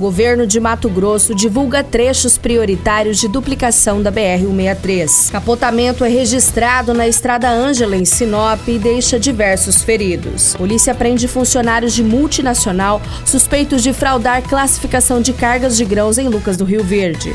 [0.00, 5.30] Governo de Mato Grosso divulga trechos prioritários de duplicação da BR-163.
[5.30, 10.54] Capotamento é registrado na Estrada Ângela, em Sinop, e deixa diversos feridos.
[10.56, 16.56] Polícia prende funcionários de multinacional suspeitos de fraudar classificação de cargas de grãos em Lucas
[16.56, 17.34] do Rio Verde.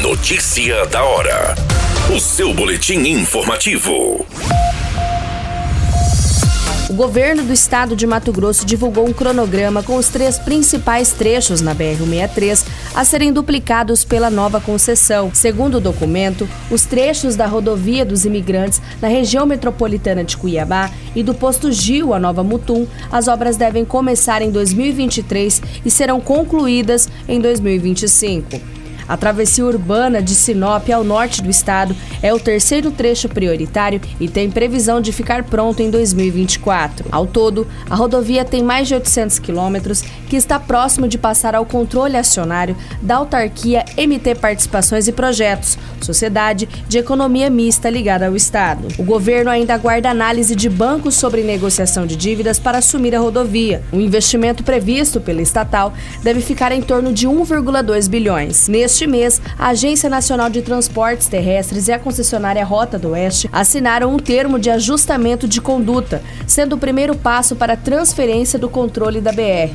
[0.00, 1.54] Notícia da hora.
[2.16, 4.24] O seu boletim informativo.
[6.92, 11.62] O governo do estado de Mato Grosso divulgou um cronograma com os três principais trechos
[11.62, 15.30] na BR-163 a serem duplicados pela nova concessão.
[15.32, 21.22] Segundo o documento, os trechos da rodovia dos imigrantes na região metropolitana de Cuiabá e
[21.22, 27.08] do posto Gil a Nova Mutum, as obras devem começar em 2023 e serão concluídas
[27.26, 28.81] em 2025.
[29.08, 34.28] A travessia urbana de Sinop ao norte do estado é o terceiro trecho prioritário e
[34.28, 37.06] tem previsão de ficar pronto em 2024.
[37.10, 41.66] Ao todo, a rodovia tem mais de 800 quilômetros, que está próximo de passar ao
[41.66, 48.88] controle acionário da autarquia MT Participações e Projetos, sociedade de economia mista ligada ao estado.
[48.98, 53.82] O governo ainda aguarda análise de bancos sobre negociação de dívidas para assumir a rodovia.
[53.92, 58.68] O investimento previsto pela estatal deve ficar em torno de 1,2 bilhões.
[58.68, 63.48] Neste Neste mês, a Agência Nacional de Transportes Terrestres e a concessionária Rota do Oeste
[63.50, 68.68] assinaram um termo de ajustamento de conduta, sendo o primeiro passo para a transferência do
[68.68, 69.72] controle da BR.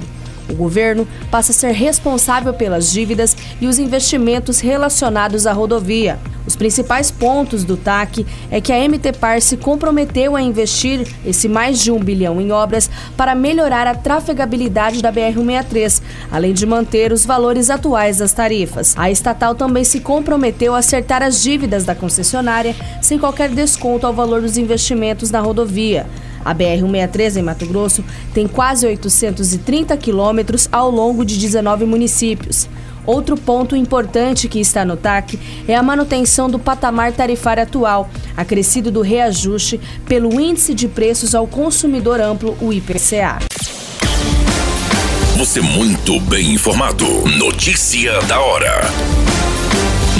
[0.47, 6.19] O governo passa a ser responsável pelas dívidas e os investimentos relacionados à rodovia.
[6.45, 11.49] Os principais pontos do TAC é que a MT Par se comprometeu a investir esse
[11.49, 16.01] mais de um bilhão em obras para melhorar a trafegabilidade da BR-163,
[16.31, 18.93] além de manter os valores atuais das tarifas.
[18.97, 24.13] A estatal também se comprometeu a acertar as dívidas da concessionária sem qualquer desconto ao
[24.13, 26.05] valor dos investimentos na rodovia.
[26.43, 28.03] A BR-163 em Mato Grosso
[28.33, 32.69] tem quase 830 quilômetros ao longo de 19 municípios.
[33.05, 38.91] Outro ponto importante que está no TAC é a manutenção do patamar tarifário atual, acrescido
[38.91, 43.39] do reajuste pelo Índice de Preços ao Consumidor Amplo, o IPCA.
[45.37, 47.05] Você muito bem informado.
[47.37, 48.81] Notícia da hora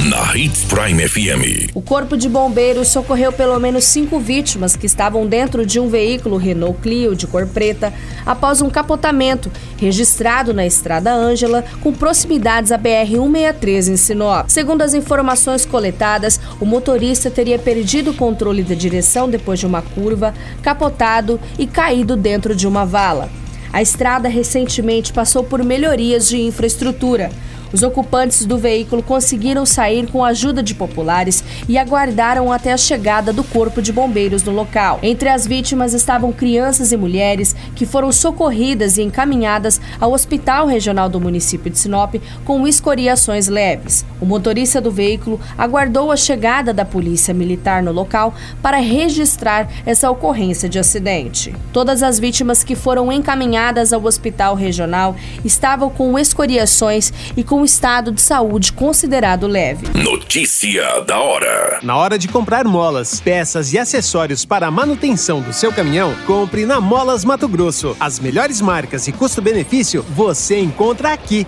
[0.08, 1.72] na Hits Prime FM.
[1.74, 6.38] O Corpo de Bombeiros socorreu pelo menos cinco vítimas que estavam dentro de um veículo
[6.38, 7.92] Renault Clio de cor preta
[8.28, 14.48] após um capotamento registrado na Estrada Ângela com proximidades à BR-163 em Sinop.
[14.50, 19.82] Segundo as informações coletadas, o motorista teria perdido o controle da direção depois de uma
[19.82, 23.28] curva, capotado e caído dentro de uma vala.
[23.72, 27.30] A estrada recentemente passou por melhorias de infraestrutura.
[27.74, 32.78] Os ocupantes do veículo conseguiram sair com a ajuda de populares e aguardaram até a
[32.78, 35.00] chegada do corpo de bombeiros no local.
[35.04, 41.10] Entre as vítimas estavam crianças e mulheres que foram socorridas e encaminhadas ao Hospital Regional
[41.10, 44.06] do município de Sinop com escoriações leves.
[44.22, 50.10] O motorista do veículo aguardou a chegada da polícia militar no local para registrar essa
[50.10, 51.54] ocorrência de acidente.
[51.74, 53.57] Todas as vítimas que foram encaminhadas
[53.92, 59.88] ao Hospital Regional estavam com escoriações e com com estado de saúde considerado leve.
[59.98, 61.80] Notícia da hora.
[61.82, 66.68] Na hora de comprar molas, peças e acessórios para a manutenção do seu caminhão, compre
[66.68, 67.98] na Molas Mato Grosso.
[68.00, 71.48] As melhores marcas e custo-benefício você encontra aqui.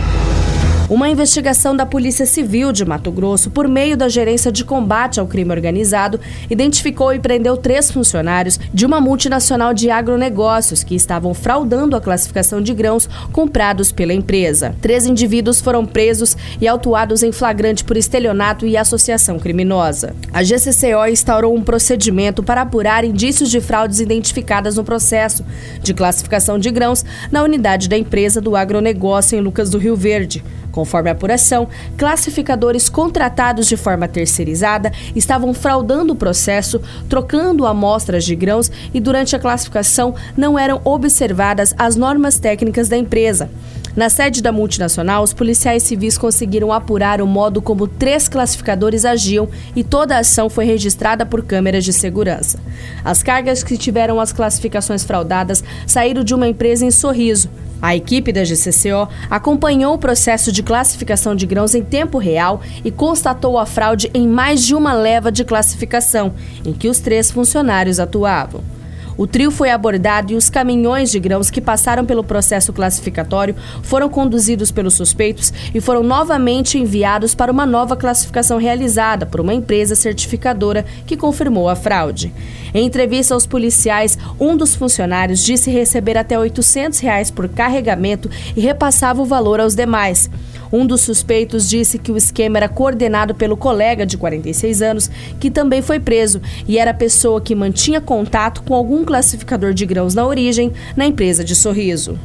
[0.91, 5.25] Uma investigação da Polícia Civil de Mato Grosso, por meio da Gerência de Combate ao
[5.25, 11.95] Crime Organizado, identificou e prendeu três funcionários de uma multinacional de agronegócios que estavam fraudando
[11.95, 14.75] a classificação de grãos comprados pela empresa.
[14.81, 20.13] Três indivíduos foram presos e autuados em flagrante por estelionato e associação criminosa.
[20.33, 25.45] A GCCO instaurou um procedimento para apurar indícios de fraudes identificadas no processo
[25.81, 30.43] de classificação de grãos na unidade da empresa do agronegócio em Lucas do Rio Verde.
[30.71, 38.35] Conforme a apuração, classificadores contratados de forma terceirizada estavam fraudando o processo, trocando amostras de
[38.35, 43.49] grãos e durante a classificação não eram observadas as normas técnicas da empresa.
[43.95, 49.49] Na sede da multinacional, os policiais civis conseguiram apurar o modo como três classificadores agiam
[49.75, 52.57] e toda a ação foi registrada por câmeras de segurança.
[53.03, 57.49] As cargas que tiveram as classificações fraudadas saíram de uma empresa em Sorriso.
[57.81, 62.91] A equipe da GCCO acompanhou o processo de classificação de grãos em tempo real e
[62.91, 66.33] constatou a fraude em mais de uma leva de classificação,
[66.65, 68.80] em que os três funcionários atuavam.
[69.17, 74.09] O trio foi abordado e os caminhões de grãos que passaram pelo processo classificatório foram
[74.09, 79.95] conduzidos pelos suspeitos e foram novamente enviados para uma nova classificação realizada por uma empresa
[79.95, 82.33] certificadora que confirmou a fraude.
[82.73, 88.61] Em entrevista aos policiais, um dos funcionários disse receber até 800 reais por carregamento e
[88.61, 90.29] repassava o valor aos demais.
[90.71, 95.51] Um dos suspeitos disse que o esquema era coordenado pelo colega de 46 anos, que
[95.51, 100.15] também foi preso e era a pessoa que mantinha contato com algum classificador de grãos
[100.15, 102.17] na origem na empresa de Sorriso.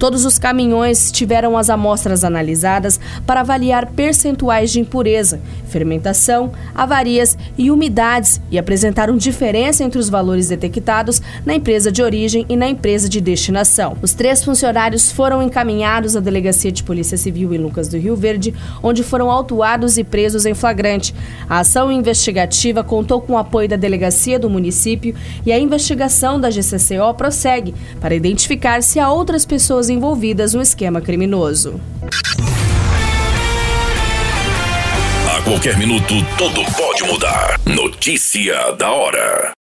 [0.00, 7.70] Todos os caminhões tiveram as amostras analisadas para avaliar percentuais de impureza, fermentação, avarias e
[7.70, 13.10] umidades e apresentaram diferença entre os valores detectados na empresa de origem e na empresa
[13.10, 13.94] de destinação.
[14.00, 18.54] Os três funcionários foram encaminhados à Delegacia de Polícia Civil em Lucas do Rio Verde,
[18.82, 21.14] onde foram autuados e presos em flagrante.
[21.46, 25.14] A ação investigativa contou com o apoio da Delegacia do município
[25.44, 31.00] e a investigação da GCCO prossegue para identificar se há outras pessoas envolvidas no esquema
[31.00, 31.80] criminoso.
[35.28, 37.60] A qualquer minuto, tudo pode mudar.
[37.66, 39.52] Notícia da hora.